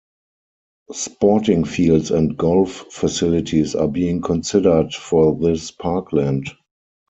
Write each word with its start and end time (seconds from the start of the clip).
Sporting 0.93 1.63
fields 1.63 2.09
and 2.09 2.35
golf 2.35 2.87
facilities 2.91 3.75
are 3.75 3.87
being 3.87 4.19
considered 4.19 4.95
for 4.95 5.35
this 5.39 5.69
parkland. 5.69 6.49